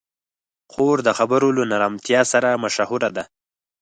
[0.71, 3.23] خور د خبرو له نرمتیا سره مشهوره ده.